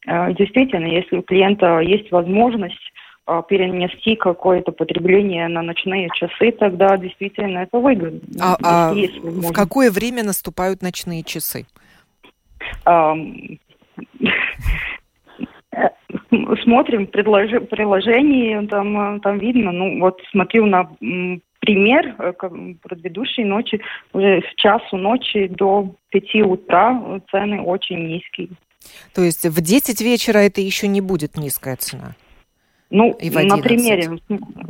[0.06, 2.92] Действительно, если у клиента есть возможность
[3.28, 8.20] а, перенести какое-то потребление на ночные часы, тогда действительно это выгодно.
[8.40, 11.66] А, а в какое время наступают ночные часы?
[16.62, 20.88] Смотрим предложи, приложение, там, там видно, ну вот смотрю на
[21.60, 22.32] пример э,
[22.82, 23.80] предыдущей ночи,
[24.12, 28.48] уже с часу ночи до пяти утра цены очень низкие.
[29.14, 32.14] То есть в 10 вечера это еще не будет низкая цена?
[32.90, 34.18] Ну, и на примере,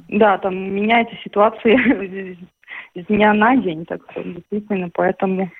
[0.08, 1.76] да, там меняется ситуация
[2.94, 5.50] с дня на день, так действительно, поэтому...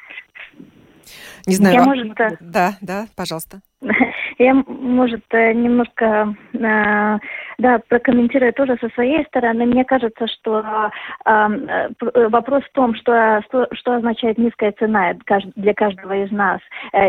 [1.47, 3.61] Не знаю, Я, может, да, да, пожалуйста.
[4.39, 7.19] Я, может, э, немножко, э,
[7.59, 9.67] да, прокомментирую тоже со своей стороны.
[9.67, 10.91] Мне кажется, что
[11.25, 15.15] э, вопрос в том, что, что, означает низкая цена
[15.55, 16.61] для каждого из нас.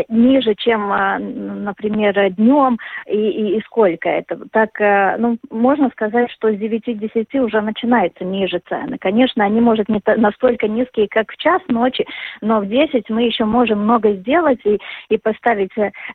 [0.08, 0.88] Ниже, чем,
[1.64, 4.38] например, днем и, и, и сколько это.
[4.52, 4.70] Так,
[5.18, 8.96] ну, можно сказать, что с 9-10 уже начинается ниже цены.
[8.98, 12.06] Конечно, они, может, не настолько низкие, как в час ночи,
[12.40, 14.78] но в 10 мы еще можем много сделать и,
[15.10, 15.72] и поставить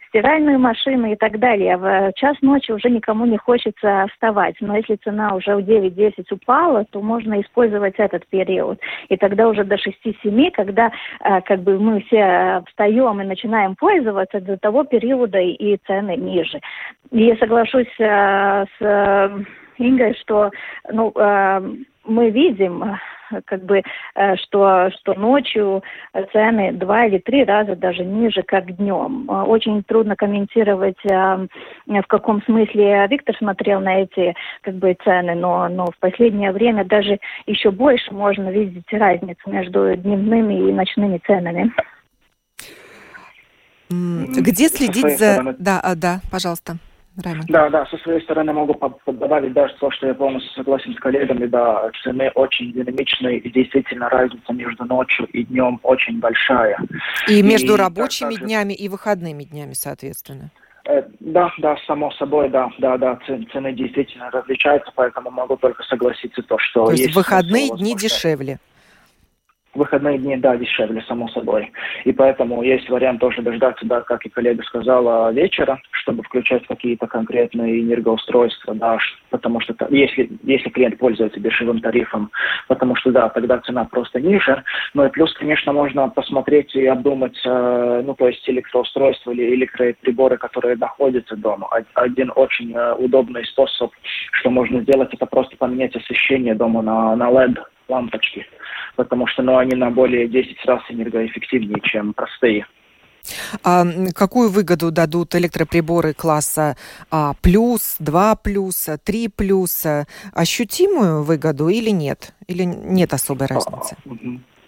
[0.10, 1.78] стиральную машину, машины и так далее.
[1.78, 4.56] В час ночи уже никому не хочется вставать.
[4.60, 8.80] Но если цена уже в 9-10 упала, то можно использовать этот период.
[9.10, 10.92] И тогда уже до 6-7, когда
[11.24, 16.60] э, как бы мы все встаем и начинаем пользоваться, до того периода и цены ниже.
[17.12, 19.32] Я соглашусь э, с
[19.78, 20.52] Ингой, что
[20.92, 21.62] ну, э,
[22.06, 22.98] мы видим
[23.46, 23.82] как бы,
[24.16, 25.84] э, что, что ночью
[26.32, 29.30] цены два или три раза даже ниже, как днем.
[29.30, 31.48] Э, очень трудно комментировать, э,
[31.88, 36.86] в каком смысле Виктор смотрел на эти как бы, цены, но, но в последнее время
[36.86, 41.72] даже еще больше можно видеть разницу между дневными и ночными ценами.
[43.90, 45.56] Где следить за...
[45.60, 46.78] Да, а, да, пожалуйста.
[47.22, 47.48] Раймонд.
[47.48, 51.46] Да, да, со своей стороны могу добавить даже то, что я полностью согласен с коллегами,
[51.46, 56.78] да, цены очень динамичные, и действительно разница между ночью и днем очень большая.
[57.28, 60.50] И между и, рабочими так, днями и выходными днями, соответственно.
[60.86, 66.42] Э, да, да, само собой, да, да, да, цены действительно различаются, поэтому могу только согласиться
[66.42, 68.60] то, что то есть, есть выходные дни дешевле
[69.74, 71.72] выходные дни, да, дешевле, само собой.
[72.04, 77.08] И поэтому есть вариант тоже дождаться, да, как и коллега сказала, вечера, чтобы включать какие-то
[77.08, 78.98] конкретные энергоустройства, да,
[79.30, 82.32] потому что если, если клиент пользуется дешевым тарифом,
[82.68, 84.64] потому что, да, тогда цена просто ниже.
[84.94, 90.38] Ну и плюс, конечно, можно посмотреть и обдумать, э, ну, то есть электроустройства или электроприборы,
[90.38, 91.70] которые находятся дома.
[91.94, 93.92] Один очень э, удобный способ,
[94.34, 97.58] что можно сделать, это просто поменять освещение дома на, на LED
[97.94, 98.46] лампочки
[98.96, 102.66] потому что ну, они на более 10 раз энергоэффективнее, чем простые.
[103.64, 106.76] А какую выгоду дадут электроприборы класса
[107.10, 109.86] А плюс, 2 плюс, 3 плюс?
[110.34, 112.34] Ощутимую выгоду или нет?
[112.48, 113.96] Или нет особой а, разницы?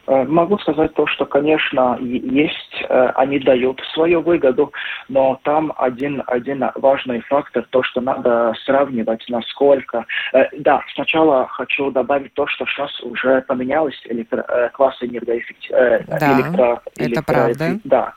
[0.08, 4.72] Э, могу сказать то, что, конечно, есть, э, они дают свою выгоду,
[5.10, 10.06] но там один, один важный фактор, то, что надо сравнивать, насколько...
[10.34, 16.06] Э, да, сначала хочу добавить то, что сейчас уже поменялось электро, класс энергоэффективности.
[16.08, 17.80] Да, электро, это электро, правда.
[17.84, 18.14] Да,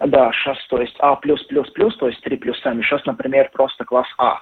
[0.00, 2.82] да, сейчас, то есть А+++, то есть 3 плюсами.
[2.82, 4.40] Сейчас, например, просто класс А.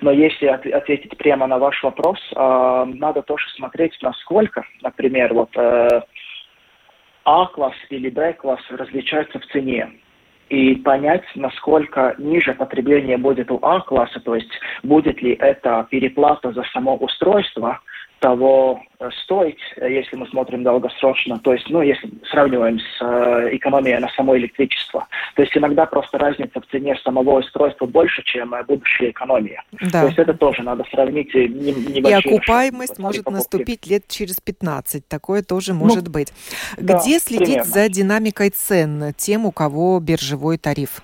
[0.00, 6.02] Но если ответить прямо на ваш вопрос, э, надо тоже смотреть, насколько, например, вот э,
[7.24, 9.92] А-класс или Б-класс различаются в цене.
[10.50, 14.52] И понять, насколько ниже потребление будет у А-класса, то есть
[14.82, 17.80] будет ли это переплата за само устройство–
[18.24, 23.54] того э, стоить, э, если мы смотрим долгосрочно, то есть, ну, если сравниваем с э,
[23.56, 25.06] экономией на само электричество.
[25.36, 29.62] То есть иногда просто разница в цене самого устройства больше, чем э, будущая экономия.
[29.92, 30.00] Да.
[30.00, 31.34] То есть это тоже надо сравнить.
[31.34, 33.36] Не, и окупаемость может покупки.
[33.36, 35.06] наступить лет через 15.
[35.06, 36.32] Такое тоже ну, может быть.
[36.78, 37.64] Где да, следить примерно.
[37.64, 41.02] за динамикой цен тем, у кого биржевой тариф?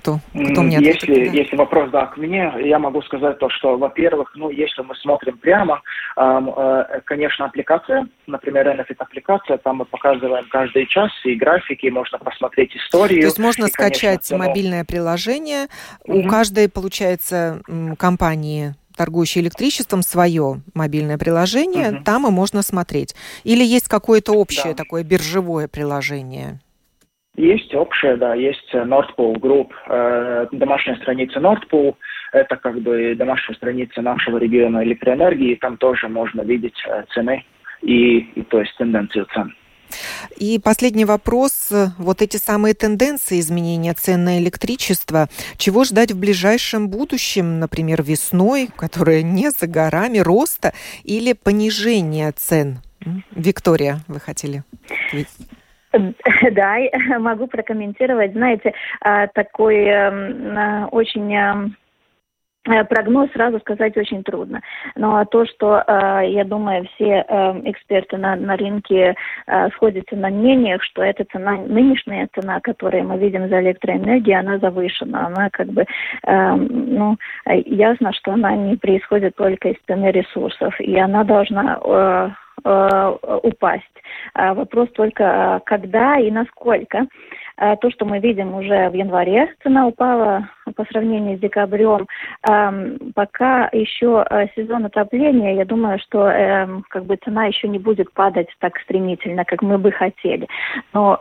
[0.00, 1.08] Кто, кто мне ответит?
[1.08, 4.94] Если, если вопрос, да, к мне, я могу сказать то, что, во-первых, ну, если мы
[4.96, 5.82] смотрим прямо,
[6.16, 12.74] э, конечно, аппликация, например, NFIT аппликация, там мы показываем каждый час и графики, можно посмотреть
[12.76, 13.20] историю.
[13.20, 15.66] То есть можно и, скачать конечно, мобильное приложение,
[16.04, 16.20] угу.
[16.20, 17.62] у каждой, получается,
[17.98, 22.04] компании торгующей электричеством, свое мобильное приложение, угу.
[22.04, 23.14] там и можно смотреть.
[23.44, 24.84] Или есть какое-то общее да.
[24.84, 26.60] такое биржевое приложение?
[27.36, 31.94] Есть общая, да, есть Nordpool Group, э, домашняя страница Nordpool,
[32.32, 36.76] это как бы домашняя страница нашего региона электроэнергии, там тоже можно видеть
[37.14, 37.44] цены
[37.82, 39.54] и, и то есть тенденцию цен.
[40.36, 41.72] И последний вопрос.
[41.98, 48.68] Вот эти самые тенденции изменения цен на электричество, чего ждать в ближайшем будущем, например, весной,
[48.74, 50.72] которая не за горами, роста
[51.04, 52.78] или понижения цен?
[53.32, 54.62] Виктория, вы хотели?
[56.52, 56.76] Да,
[57.18, 58.32] могу прокомментировать.
[58.32, 61.76] Знаете, а, такой эм, а, очень эм,
[62.68, 64.60] Э, прогноз сразу сказать очень трудно.
[64.94, 69.14] Но то, что, э, я думаю, все э, эксперты на, на рынке
[69.74, 75.26] сходятся на мнениях, что эта цена, нынешняя цена, которую мы видим за электроэнергию, она завышена.
[75.26, 75.86] Она как бы,
[76.26, 77.16] ну,
[77.46, 80.78] ясно, что она не происходит только из цены ресурсов.
[80.80, 81.80] И она должна
[83.42, 83.84] упасть.
[84.34, 87.06] Вопрос только когда и насколько.
[87.56, 92.06] А, то, что мы видим уже в январе, цена упала по сравнению с декабрем.
[93.14, 98.12] Пока еще а, сезон отопления, я думаю, что эм, как бы цена еще не будет
[98.12, 100.46] падать так стремительно, как мы бы хотели.
[100.92, 101.18] Но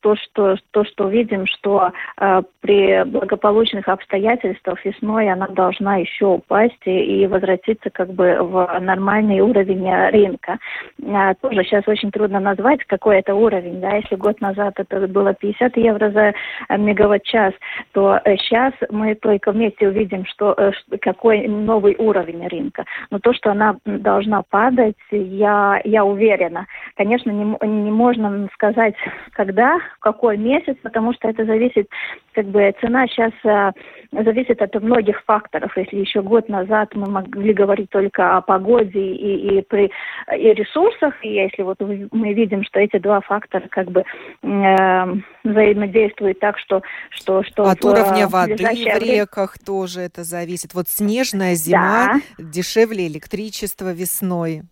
[0.00, 6.80] то, что, то, что видим, что э, при благополучных обстоятельствах весной она должна еще упасть
[6.84, 10.58] и, и возвратиться как бы в нормальный уровень рынка.
[11.02, 13.80] Э, тоже сейчас очень трудно назвать, какой это уровень.
[13.80, 13.96] Да?
[13.96, 16.34] Если год назад это было 50 евро за
[16.76, 17.53] мегаватт-час,
[17.92, 22.84] то сейчас мы только вместе увидим, что, э, какой новый уровень рынка.
[23.10, 26.66] Но то, что она должна падать, я, я уверена.
[26.96, 28.94] Конечно, не, не можно сказать
[29.32, 31.88] когда, в какой месяц, потому что это зависит,
[32.34, 33.72] как бы цена сейчас а,
[34.12, 35.76] зависит от многих факторов.
[35.76, 39.90] Если еще год назад мы могли говорить только о погоде и, и, при,
[40.36, 44.04] и ресурсах, и если вот мы видим, что эти два фактора как бы
[44.42, 45.04] э,
[45.44, 46.82] взаимодействуют так, что...
[47.10, 50.74] что, что от в, уровня воды в реках тоже это зависит.
[50.74, 52.44] Вот снежная зима, да.
[52.44, 54.62] дешевле электричество весной.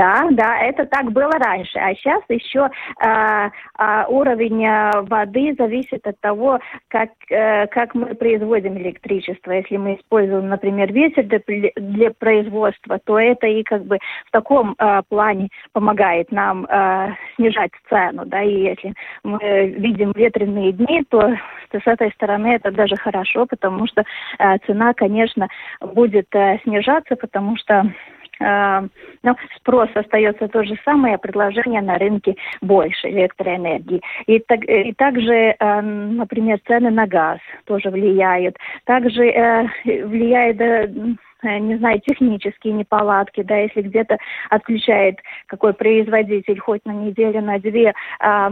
[0.00, 1.78] Да, да, это так было раньше.
[1.78, 2.70] А сейчас еще
[3.04, 4.66] э, э, уровень
[5.08, 9.52] воды зависит от того, как, э, как мы производим электричество.
[9.52, 14.74] Если мы используем, например, ветер для, для производства, то это и как бы в таком
[14.78, 18.24] э, плане помогает нам э, снижать цену.
[18.24, 21.36] Да, и если мы видим ветреные дни, то
[21.72, 24.02] с этой стороны это даже хорошо, потому что
[24.38, 25.48] э, цена, конечно,
[25.82, 27.84] будет э, снижаться, потому что
[28.40, 34.00] но спрос остается то же самое, а предложение на рынке больше электроэнергии.
[34.26, 38.56] И, так, и также, э, например, цены на газ тоже влияют.
[38.84, 40.56] Также э, влияет
[41.42, 44.18] не знаю, технические неполадки, да, если где-то
[44.50, 48.50] отключает какой производитель хоть на неделю, на две э,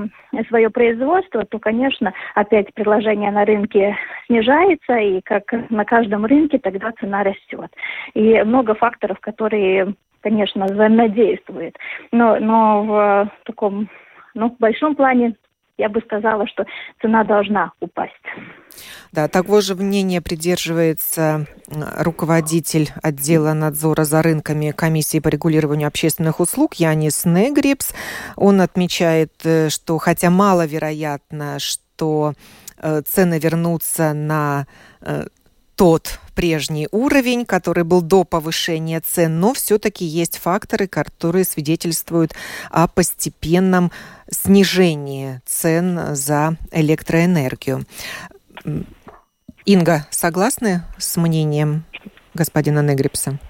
[0.49, 6.93] свое производство, то, конечно, опять предложение на рынке снижается, и как на каждом рынке тогда
[7.01, 7.71] цена растет.
[8.15, 11.77] И много факторов, которые конечно, взаимодействуют.
[12.11, 13.89] Но, но в таком
[14.35, 15.35] ну, в большом плане
[15.79, 16.67] я бы сказала, что
[17.01, 18.13] цена должна упасть.
[19.13, 26.75] Да, такого же мнения придерживается руководитель отдела надзора за рынками Комиссии по регулированию общественных услуг
[26.75, 27.95] Янис Негрипс.
[28.37, 32.35] Он отмечает, э, что хотя маловероятно, что
[32.77, 34.67] э, цены вернутся на
[35.01, 35.27] э,
[35.77, 42.33] тот прежний уровень, который был до повышения цен, но все-таки есть факторы, которые свидетельствуют
[42.71, 43.91] о постепенном
[44.31, 47.85] снижении цен за электроэнергию.
[49.65, 51.85] Инга, согласны с мнением
[52.35, 53.41] господина Негрипса?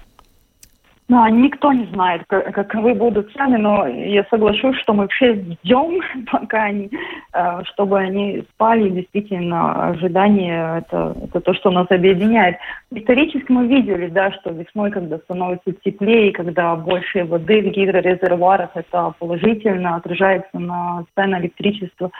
[1.09, 6.01] Ну, а никто не знает, каковы будут цены, но я соглашусь, что мы все ждем,
[6.31, 6.91] пока они,
[7.33, 8.89] э, чтобы они спали.
[8.89, 12.57] Действительно, ожидание это, это то, что нас объединяет.
[12.91, 19.11] Исторически мы видели, да, что весной, когда становится теплее, когда больше воды в гидрорезервуарах, это
[19.17, 22.11] положительно отражается на цены электричества.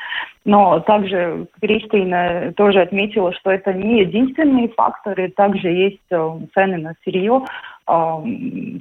[0.46, 6.96] Но также Кристина тоже отметила, что это не единственные факторы, также есть э, цены на
[7.04, 7.44] сырье,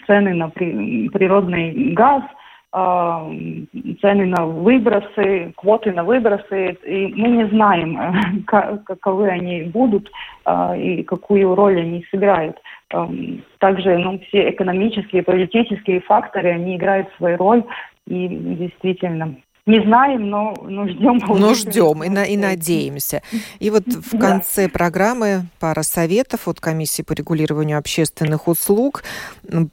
[0.07, 2.23] цены на природный газ,
[2.71, 10.11] цены на выбросы, квоты на выбросы, и мы не знаем, каковы они будут
[10.45, 12.59] а, и какую роль они сыграют.
[13.59, 17.65] Также ну, все экономические, политические факторы, они играют свою роль,
[18.07, 19.37] и действительно
[19.69, 21.21] не знаем, но, но ждем.
[21.29, 23.23] Но ждем и, на, и надеемся.
[23.59, 24.71] И вот в конце да.
[24.71, 29.05] программы пара советов от Комиссии по регулированию общественных услуг.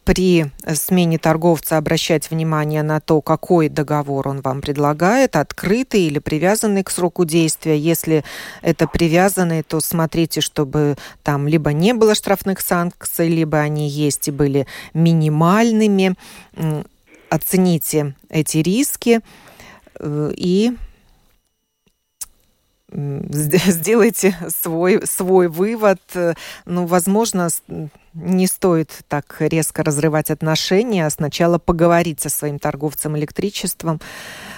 [0.03, 6.83] При смене торговца обращать внимание на то, какой договор он вам предлагает, открытый или привязанный
[6.83, 7.77] к сроку действия.
[7.77, 8.25] Если
[8.61, 14.31] это привязанный, то смотрите, чтобы там либо не было штрафных санкций, либо они есть и
[14.31, 16.15] были минимальными.
[17.29, 19.21] Оцените эти риски
[20.01, 20.73] и
[22.91, 25.99] сделайте свой, свой вывод.
[26.65, 27.49] Ну, возможно,
[28.13, 34.54] не стоит так резко разрывать отношения, а сначала поговорить со своим торговцем электричеством, Э,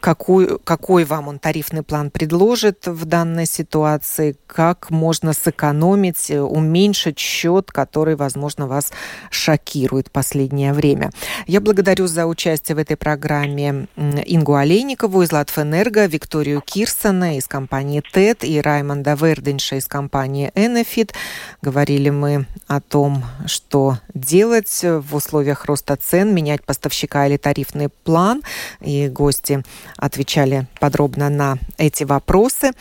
[0.00, 7.18] какой, какой вам он тарифный план предложит в данной ситуации, как можно сэкономить, э, уменьшить
[7.18, 8.92] счет, который, возможно, вас
[9.30, 11.10] шокирует в последнее время.
[11.46, 18.02] Я благодарю за участие в этой программе Ингу Олейникову из Латвэнерго, Викторию Кирсона из компании
[18.12, 21.14] ТЭД и Раймонда Верденша из компании Энефит.
[21.62, 28.42] Говорили мы о том, что делать в условиях роста цен, менять поставщика или тарифный план.
[28.80, 29.08] И
[29.46, 29.62] гости
[29.96, 32.72] отвечали подробно на эти вопросы.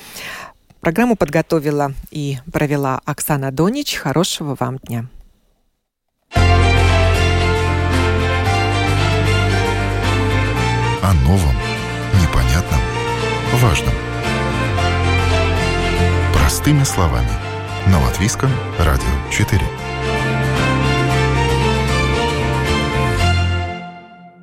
[0.81, 3.95] Программу подготовила и провела Оксана Донич.
[3.95, 5.05] Хорошего вам дня.
[11.01, 11.55] О новом,
[12.21, 12.79] непонятном,
[13.61, 13.93] важном.
[16.33, 17.29] Простыми словами.
[17.87, 18.49] На Латвийском
[18.79, 19.84] радио 4.